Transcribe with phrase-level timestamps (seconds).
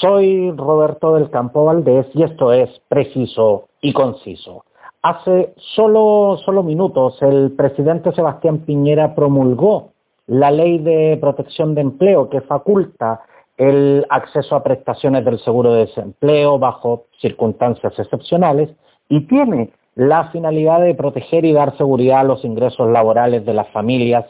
[0.00, 4.64] Soy Roberto del Campo Valdés y esto es Preciso y Conciso.
[5.02, 9.90] Hace solo, solo minutos el presidente Sebastián Piñera promulgó
[10.28, 13.22] la ley de protección de empleo que faculta
[13.56, 18.70] el acceso a prestaciones del seguro de desempleo bajo circunstancias excepcionales
[19.08, 23.68] y tiene la finalidad de proteger y dar seguridad a los ingresos laborales de las
[23.70, 24.26] familias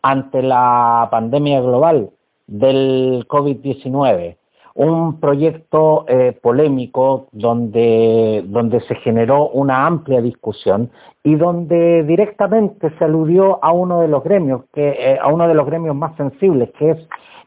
[0.00, 2.08] ante la pandemia global
[2.46, 4.39] del COVID-19
[4.74, 10.90] un proyecto eh, polémico donde, donde se generó una amplia discusión
[11.22, 15.54] y donde directamente se aludió a uno de los gremios, que, eh, a uno de
[15.54, 16.98] los gremios más sensibles, que es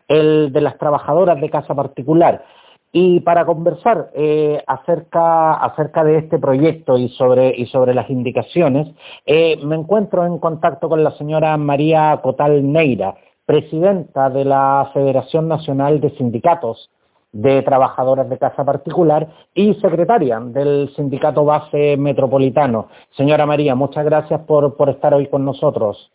[0.07, 2.43] el de las trabajadoras de casa particular.
[2.91, 8.87] Y para conversar eh, acerca, acerca de este proyecto y sobre, y sobre las indicaciones,
[9.25, 13.15] me encuentro en contacto con la señora María Cotal Neira,
[13.47, 16.91] presidenta de la Federación Nacional de Sindicatos
[17.33, 22.87] de Trabajadoras de Casa Particular y secretaria del Sindicato Base Metropolitano.
[23.17, 26.11] Señora María, muchas gracias por, por estar hoy con nosotros.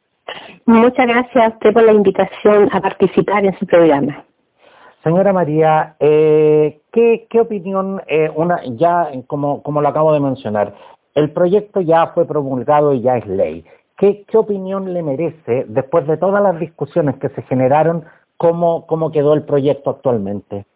[0.64, 4.24] Muchas gracias a usted por la invitación a participar en su programa.
[5.02, 10.74] Señora María, eh, ¿qué, ¿qué, opinión, eh, una, ya como, como lo acabo de mencionar,
[11.14, 13.64] el proyecto ya fue promulgado y ya es ley.
[13.96, 18.04] ¿Qué, qué opinión le merece, después de todas las discusiones que se generaron,
[18.36, 20.66] cómo, cómo quedó el proyecto actualmente?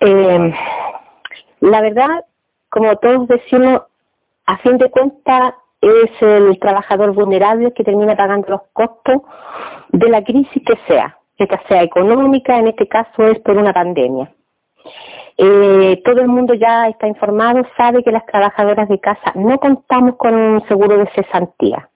[0.00, 0.54] Eh,
[1.60, 2.24] la verdad,
[2.68, 3.82] como todos decimos,
[4.46, 9.22] a fin de cuentas es el trabajador vulnerable que termina pagando los costos
[9.90, 14.30] de la crisis que sea, que sea económica, en este caso es por una pandemia.
[15.36, 20.16] Eh, todo el mundo ya está informado, sabe que las trabajadoras de casa no contamos
[20.16, 21.88] con un seguro de cesantía.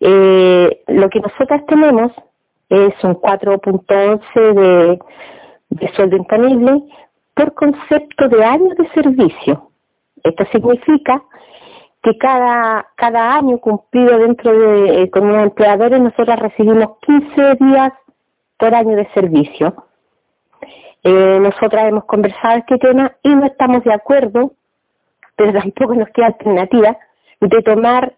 [0.00, 2.12] Eh, lo que nosotras tenemos
[2.68, 4.98] es un 4.11 de
[5.70, 6.82] de sueldo imponible
[7.34, 9.70] por concepto de años de servicio.
[10.22, 11.22] Esto significa
[12.02, 17.92] que cada, cada año cumplido dentro de eh, los empleadores nosotros recibimos 15 días
[18.56, 19.74] por año de servicio.
[21.04, 24.52] Eh, nosotras hemos conversado este tema y no estamos de acuerdo,
[25.36, 26.96] pero tampoco nos queda alternativa,
[27.40, 28.14] de tomar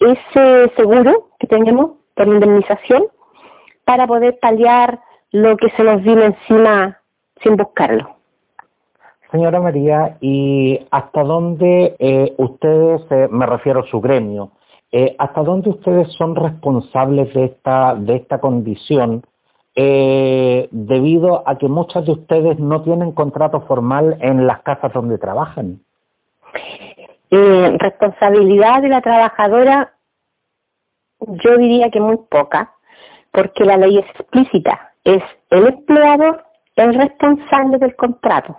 [0.00, 3.04] ese seguro que tenemos por indemnización
[3.84, 5.00] para poder paliar
[5.32, 6.98] lo que se nos vino encima
[7.42, 8.16] sin buscarlo.
[9.30, 14.52] Señora María, ¿y hasta dónde eh, ustedes, eh, me refiero a su gremio,
[14.90, 19.22] eh, hasta dónde ustedes son responsables de esta, de esta condición
[19.80, 25.80] debido a que muchas de ustedes no tienen contrato formal en las casas donde trabajan?
[27.30, 29.92] responsabilidad de la trabajadora,
[31.20, 32.72] yo diría que muy poca,
[33.30, 36.44] porque la ley es explícita es el empleador
[36.76, 38.56] el responsable del contrato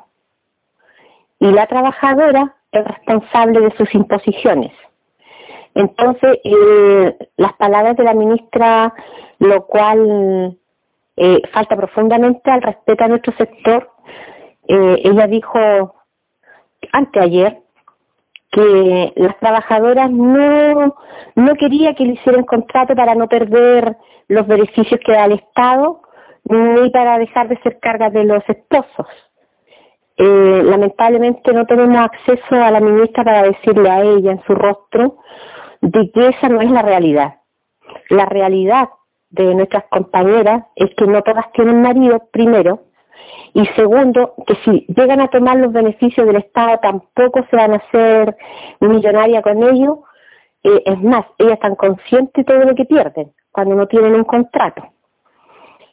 [1.40, 4.72] y la trabajadora el responsable de sus imposiciones.
[5.74, 8.94] Entonces, eh, las palabras de la ministra,
[9.40, 10.58] lo cual
[11.18, 13.90] eh, falta profundamente al respeto a nuestro sector,
[14.68, 15.96] eh, ella dijo
[16.92, 17.60] anteayer
[18.52, 20.96] que las trabajadoras no,
[21.36, 26.02] no quería que le hicieran contrato para no perder los beneficios que da el Estado
[26.44, 29.08] ni para dejar de ser carga de los esposos.
[30.18, 35.18] Eh, lamentablemente no tenemos acceso a la ministra para decirle a ella en su rostro
[35.82, 37.36] de que esa no es la realidad.
[38.10, 38.90] La realidad
[39.30, 42.82] de nuestras compañeras es que no todas tienen marido, primero,
[43.54, 47.78] y segundo, que si llegan a tomar los beneficios del Estado tampoco se van a
[47.78, 48.36] hacer
[48.80, 50.04] millonaria con ello.
[50.64, 54.24] Eh, es más, ellas están conscientes de todo lo que pierden cuando no tienen un
[54.24, 54.84] contrato.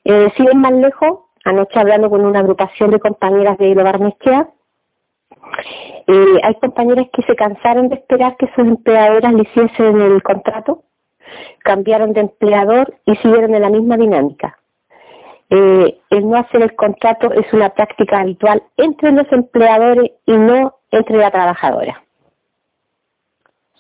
[0.09, 4.15] Eh, si ven más lejos, anoche hablando con una agrupación de compañeras de Global
[6.07, 10.85] eh, hay compañeras que se cansaron de esperar que sus empleadoras le hiciesen el contrato,
[11.65, 14.57] cambiaron de empleador y siguieron en la misma dinámica.
[15.51, 20.77] Eh, el no hacer el contrato es una práctica habitual entre los empleadores y no
[20.93, 22.06] entre la trabajadora.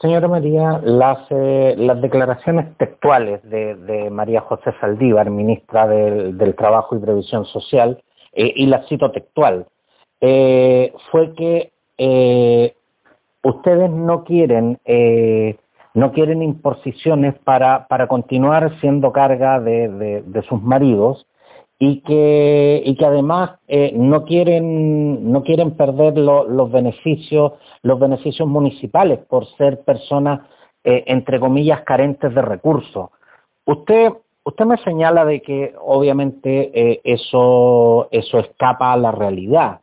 [0.07, 7.01] Señora María, las, eh, las declaraciones textuales de, María José Saldívar, ministra del, Trabajo y
[7.01, 8.01] Previsión Social,
[8.33, 9.67] eh, y la cito textual,
[10.21, 11.73] eh, fue que
[13.43, 14.79] ustedes no quieren
[15.95, 21.27] no quieren imposiciones para, para continuar siendo carga de sus maridos
[21.79, 27.53] y que, y que además eh, no quieren no quieren perder los beneficios
[27.83, 30.41] los beneficios municipales por ser personas
[30.85, 33.11] eh, entre comillas carentes de recursos.
[33.67, 34.13] Usted
[34.47, 39.81] usted me señala de que obviamente eh, eso, eso escapa a la realidad.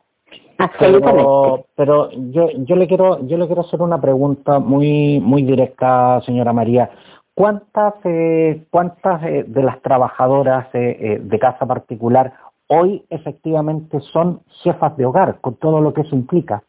[0.78, 6.22] Pero, pero yo, yo le quiero yo le quiero hacer una pregunta muy muy directa,
[6.24, 6.90] señora María.
[7.34, 12.32] ¿Cuántas eh, cuántas eh, de las trabajadoras eh, de casa particular
[12.68, 16.62] hoy efectivamente son jefas de hogar, con todo lo que eso implica?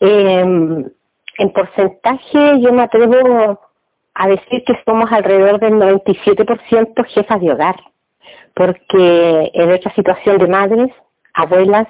[0.00, 0.84] Em,
[1.38, 3.60] en porcentaje yo me atrevo
[4.14, 7.76] a decir que somos alrededor del 97% jefas de hogar,
[8.54, 10.90] porque en nuestra situación de madres,
[11.34, 11.86] abuelas,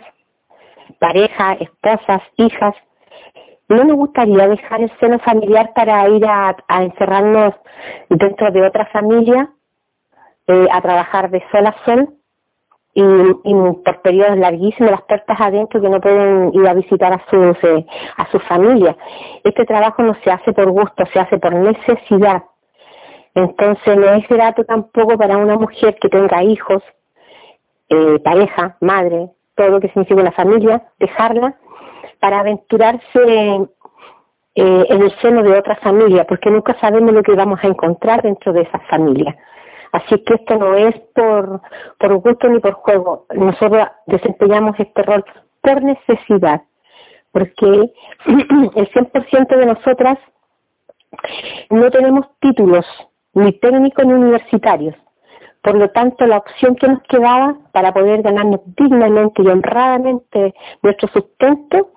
[0.99, 2.75] pareja, esposas, hijas,
[3.69, 7.55] no nos gustaría dejar el seno familiar para ir a, encerrarnos
[8.09, 9.51] dentro de otra familia,
[10.47, 12.09] eh, a trabajar de sol a sol
[12.95, 13.55] y,
[13.85, 17.87] por periodos larguísimos, las puertas adentro que no pueden ir a visitar a sus, eh,
[18.17, 18.97] a su familia.
[19.45, 22.43] Este trabajo no se hace por gusto, se hace por necesidad.
[23.35, 26.83] Entonces no es grato tampoco para una mujer que tenga hijos,
[27.91, 31.55] eh, pareja, madre, todo lo que significa una familia, dejarla
[32.21, 33.69] para aventurarse
[34.55, 38.23] eh, en el seno de otra familia, porque nunca sabemos lo que vamos a encontrar
[38.23, 39.37] dentro de esa familia.
[39.93, 41.61] Así que esto no es por,
[41.99, 43.27] por gusto ni por juego.
[43.35, 45.25] Nosotros desempeñamos este rol
[45.63, 46.63] por necesidad,
[47.33, 47.67] porque
[48.27, 50.19] el 100% de nosotras
[51.71, 52.87] no tenemos títulos,
[53.35, 54.95] ni técnicos ni universitarios.
[55.63, 61.09] Por lo tanto, la opción que nos quedaba para poder ganarnos dignamente y honradamente nuestro
[61.09, 61.91] sustento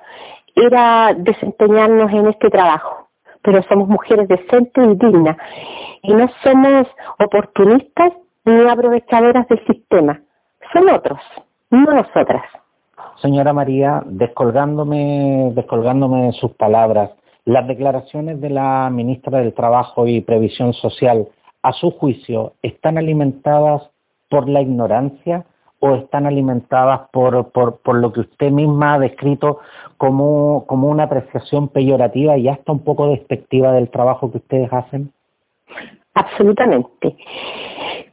[0.55, 3.07] era desempeñarnos en este trabajo.
[3.43, 5.37] Pero somos mujeres decentes y dignas.
[6.03, 6.87] Y no somos
[7.19, 8.13] oportunistas
[8.45, 10.19] ni aprovechadoras del sistema.
[10.73, 11.19] Son otros,
[11.69, 12.43] no nosotras.
[13.21, 17.11] Señora María, descolgándome, descolgándome de sus palabras,
[17.45, 21.27] las declaraciones de la ministra del Trabajo y Previsión Social
[21.63, 23.83] a su juicio, están alimentadas
[24.29, 25.45] por la ignorancia
[25.79, 29.59] o están alimentadas por, por, lo que usted misma ha descrito
[29.97, 35.11] como, como una apreciación peyorativa y hasta un poco despectiva del trabajo que ustedes hacen?
[36.13, 37.15] Absolutamente.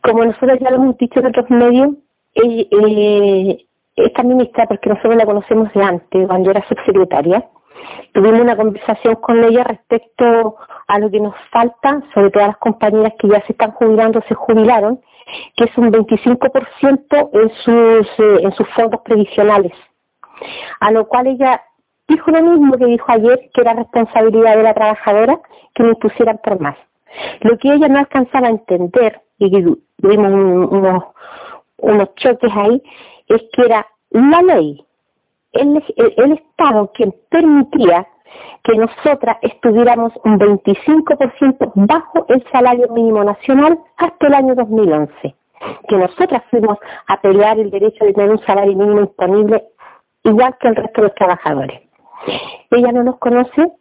[0.03, 1.91] Como nosotros ya lo hemos dicho en otros medios,
[2.35, 3.65] eh,
[3.97, 7.45] esta ministra, porque nosotros la conocemos de antes, cuando era subsecretaria,
[8.13, 12.59] tuvimos una conversación con ella respecto a lo que nos falta, sobre todo a las
[12.59, 15.01] compañeras que ya se están jubilando, se jubilaron,
[15.57, 19.73] que es un 25% en sus, eh, en sus fondos previsionales.
[20.81, 21.63] A lo cual ella
[22.09, 25.41] dijo lo mismo que dijo ayer, que era responsabilidad de la trabajadora
[25.75, 26.77] que me pusieran por más.
[27.41, 29.51] Lo que ella no alcanzaba a entender, y
[30.01, 30.33] tuvimos
[30.73, 31.05] unos,
[31.79, 32.83] unos choques ahí,
[33.29, 34.85] es que era la ley
[35.53, 38.07] el, Estado quien permitía
[38.63, 45.35] que nosotras estuviéramos un 25% bajo el salario mínimo nacional hasta el año 2011,
[45.89, 49.65] que nosotras fuimos a pelear el derecho de tener un salario mínimo disponible
[50.25, 51.83] igual que el resto de los trabajadores.
[52.71, 53.73] Ella no nos conoce,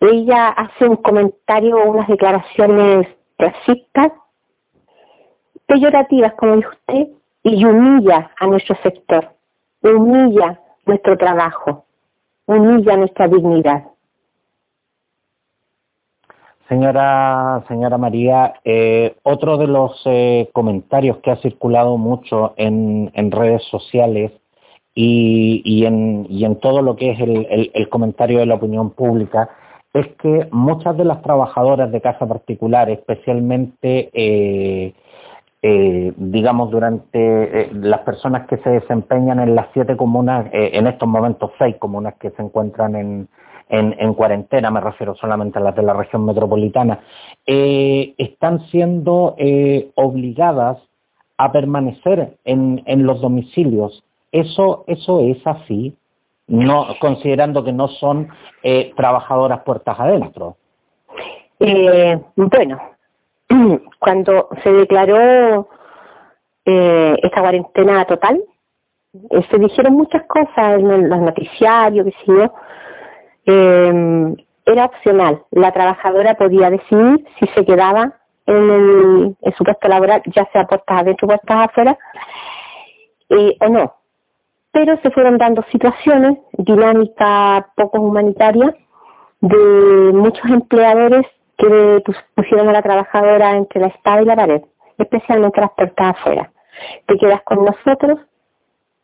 [0.00, 4.12] ella hace un comentario o unas declaraciones racistas,
[5.66, 7.08] peyorativas, como dijo usted,
[7.44, 9.37] y humilla a nuestro sector
[9.82, 11.84] humilla nuestro trabajo,
[12.46, 13.84] humilla nuestra dignidad.
[16.68, 23.62] Señora, señora María, eh, otro de los eh, comentarios que ha circulado mucho en, redes
[23.70, 24.32] sociales
[24.94, 29.48] y, en, todo lo que es el, comentario de la opinión pública
[29.94, 34.92] es que muchas de las trabajadoras de casa particular, especialmente eh,
[35.60, 40.86] eh, digamos, durante eh, las personas que se desempeñan en las siete comunas, eh, en
[40.86, 43.28] estos momentos seis comunas que se encuentran en,
[43.68, 47.00] en, cuarentena, me refiero solamente a las de la región metropolitana,
[47.44, 49.36] están siendo
[49.94, 50.78] obligadas
[51.36, 54.02] a permanecer en, en los domicilios.
[54.32, 55.94] Eso, eso es así,
[56.46, 58.28] no, considerando que no son
[58.96, 60.56] trabajadoras puertas adentro.
[61.58, 62.78] bueno,
[63.98, 65.68] cuando se declaró
[66.64, 68.42] eh, esta cuarentena total,
[69.30, 72.52] eh, se dijeron muchas cosas en los noticiarios, que sé yo,
[73.46, 74.36] eh,
[74.66, 75.42] era opcional.
[75.50, 78.12] La trabajadora podía decidir si se quedaba
[78.46, 81.98] en, el, su puesto laboral, ya sea puertas adentro o puestas afuera,
[83.30, 83.94] o no.
[84.70, 88.74] Pero se fueron dando situaciones, dinámicas poco humanitarias,
[89.40, 91.26] de muchos empleadores
[91.58, 92.02] que
[92.34, 94.62] pusieron a la trabajadora entre la espada y la pared,
[94.96, 96.50] especialmente las puertas afuera.
[97.06, 98.20] ¿Te quedas con nosotros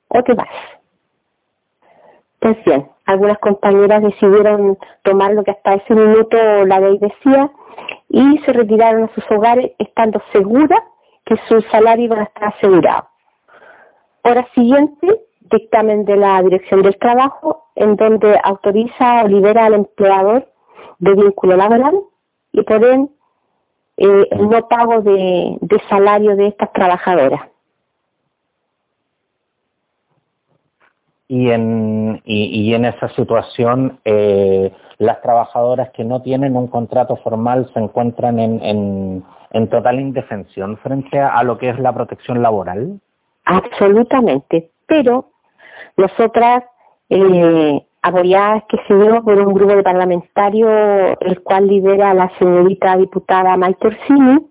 [0.09, 0.49] o te vas?
[2.39, 7.51] Pues bien, algunas compañeras decidieron tomar lo que hasta ese minuto la ley decía
[8.09, 10.81] y se retiraron a sus hogares estando seguras
[11.25, 13.09] que su salario iba a estar asegurado.
[14.23, 20.47] Hora siguiente, dictamen de la Dirección del Trabajo, en donde autoriza o libera al empleador
[20.99, 22.05] de vínculo laboral
[22.55, 23.11] y por ende
[23.97, 25.59] eh, el no pago de,
[25.89, 27.43] salario de estas trabajadoras.
[31.27, 37.71] Y en, y, en esa situación, eh, las trabajadoras que no tienen un contrato formal
[37.73, 43.01] se encuentran en, en, total indefensión frente a, lo que es la protección laboral.
[43.47, 45.31] Absolutamente, pero
[45.97, 46.65] nosotras
[47.09, 52.99] eh, apoyadas que se dio por un grupo de parlamentarios, el cual lidera la señorita
[52.99, 54.47] diputada Maite Orsini,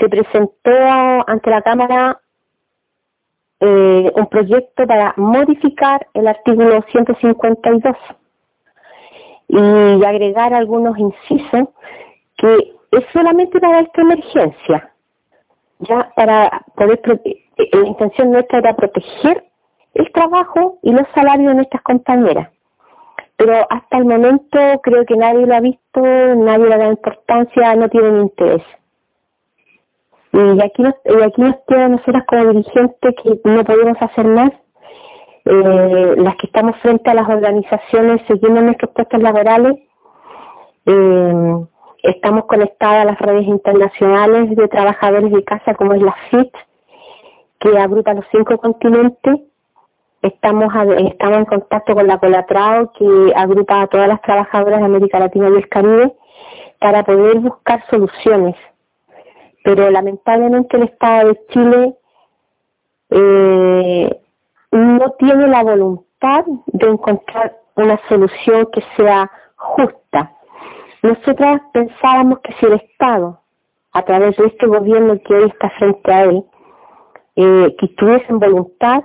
[0.00, 0.72] se presentó
[1.28, 2.20] ante la Cámara
[3.60, 7.96] eh, un proyecto para modificar el artículo 152
[9.46, 11.68] y agregar algunos incisos
[12.36, 14.92] que es solamente para esta emergencia,
[15.78, 19.49] ya para poder, eh, la intención nuestra era proteger
[19.94, 22.48] el trabajo y los salarios de nuestras compañeras.
[23.36, 27.88] Pero hasta el momento creo que nadie lo ha visto, nadie le da importancia, no
[27.88, 28.62] tienen interés.
[30.32, 34.52] Y aquí nos, y aquí nos queda nosotras como dirigentes que no podemos hacer más,
[35.44, 39.74] eh, las que estamos frente a las organizaciones siguiendo nuestros puestos laborales,
[40.86, 41.64] eh,
[42.02, 46.52] estamos conectadas a las redes internacionales de trabajadores de casa como es la FIT,
[47.58, 49.40] que agrupa los cinco continentes,
[50.22, 55.18] Estamos, estamos en contacto con la Colatrao, que agrupa a todas las trabajadoras de América
[55.18, 56.12] Latina y el Caribe,
[56.78, 58.54] para poder buscar soluciones.
[59.64, 61.94] Pero lamentablemente el Estado de Chile
[63.10, 64.20] eh,
[64.72, 70.32] no tiene la voluntad de encontrar una solución que sea justa.
[71.02, 73.40] Nosotras pensábamos que si el Estado,
[73.92, 76.44] a través de este gobierno que hoy está frente a él,
[77.36, 79.02] eh, que tuviesen voluntad,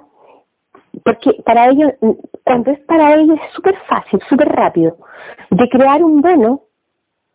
[1.03, 1.93] porque para ellos,
[2.43, 4.97] cuando es para ellos es súper fácil, súper rápido,
[5.49, 6.61] de crear un bono,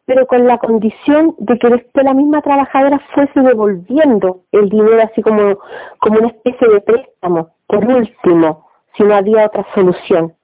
[0.06, 5.58] pero con la condición de que la misma trabajadora fuese devolviendo el dinero así como,
[5.98, 10.34] como una especie de préstamo, por último, si no había otra solución.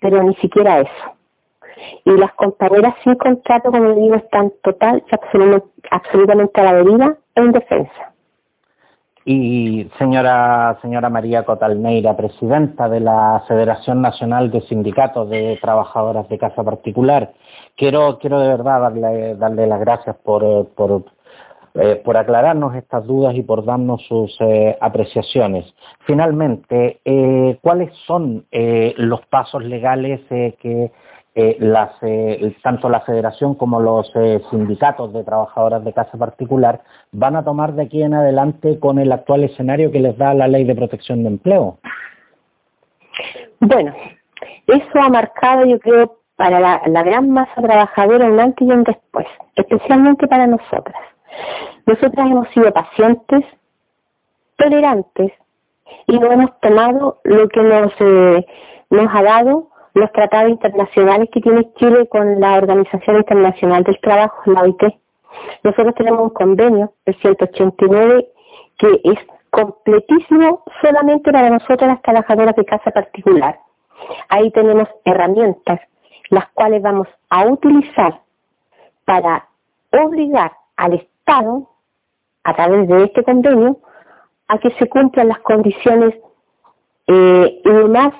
[0.00, 1.18] Pero ni siquiera eso.
[2.04, 5.14] Y las compañeras sin contrato, como digo, están total y
[5.90, 8.12] absolutamente, a la deriva en defensa.
[9.30, 16.38] Y señora, señora María Cotalneira, presidenta de la Federación Nacional de Sindicatos de Trabajadoras de
[16.38, 17.34] Casa Particular,
[17.76, 21.04] quiero, quiero de verdad darle, darle las gracias por, por,
[21.74, 25.74] eh, por aclararnos estas dudas y por darnos sus eh, apreciaciones.
[26.06, 30.90] Finalmente, eh, ¿cuáles son los pasos legales que
[31.40, 36.80] eh, las, eh, tanto la federación como los eh, sindicatos de trabajadoras de casa particular
[37.12, 40.48] van a tomar de aquí en adelante con el actual escenario que les da la
[40.48, 41.78] ley de protección de empleo.
[43.60, 43.94] Bueno,
[44.66, 49.28] eso ha marcado yo creo para la, gran masa trabajadora un antes y un después,
[49.54, 51.00] especialmente para nosotras.
[51.86, 53.44] Nosotras hemos sido pacientes,
[54.56, 55.30] tolerantes
[56.08, 57.92] y no hemos tomado lo que nos,
[58.90, 64.50] nos ha dado los tratados internacionales que tiene Chile con la Organización Internacional del Trabajo,
[64.50, 64.82] la OIT.
[65.62, 68.28] Nosotros tenemos un convenio, el 189,
[68.78, 69.18] que es
[69.50, 73.58] completísimo solamente para nosotros las trabajadoras de casa particular.
[74.28, 75.80] Ahí tenemos herramientas,
[76.30, 78.20] las cuales vamos a utilizar
[79.04, 79.48] para
[79.92, 81.68] obligar al Estado,
[82.44, 83.78] a través de este convenio,
[84.48, 86.14] a que se cumplan las condiciones
[87.06, 88.12] eh, más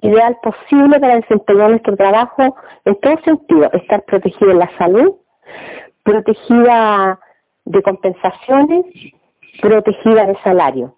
[0.00, 5.14] ideal posible para desempeñar nuestro trabajo en todo sentido, estar protegida en la salud,
[6.02, 7.18] protegida
[7.64, 8.86] de compensaciones,
[9.60, 10.94] protegida de salario.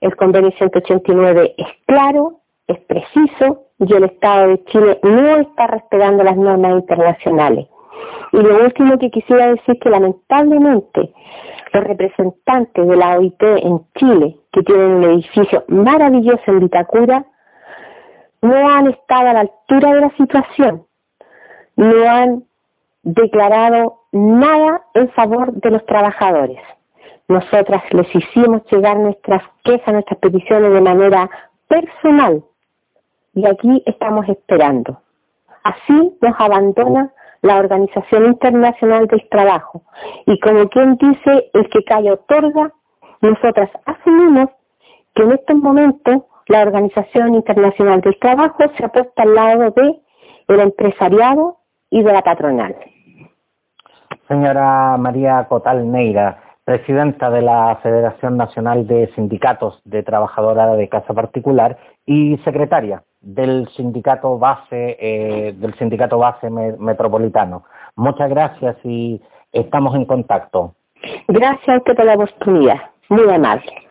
[0.00, 6.24] El convenio 189 es claro, es preciso y el Estado de Chile no está respetando
[6.24, 7.66] las normas internacionales.
[8.32, 11.12] Y lo último que quisiera decir que lamentablemente
[11.72, 17.24] los representantes de la OIT en Chile, que tienen un edificio maravilloso en Vitacura,
[18.42, 20.86] no han estado a la altura de la situación,
[21.76, 22.44] no han
[23.02, 26.60] declarado nada en favor de los trabajadores.
[27.28, 31.30] Nosotras les hicimos llegar nuestras quejas, nuestras peticiones de manera
[31.68, 32.42] personal
[33.34, 35.00] y aquí estamos esperando.
[35.62, 39.82] Así nos abandona la Organización Internacional del Trabajo
[40.26, 42.72] y como quien dice, el que calla otorga,
[43.20, 44.50] nosotras asumimos
[45.14, 50.00] que en estos momentos la Organización Internacional del Trabajo se ha puesto al lado de
[50.48, 51.58] el empresariado
[51.90, 52.76] y de la patronal.
[54.26, 61.14] Señora María Cotal Neira, presidenta de la Federación Nacional de Sindicatos de Trabajadora de Casa
[61.14, 67.62] Particular y secretaria del sindicato base eh, del sindicato base metropolitano.
[67.94, 70.74] Muchas gracias y estamos en contacto.
[71.28, 72.80] Gracias a usted por la oportunidad.
[73.08, 73.89] Muy amable.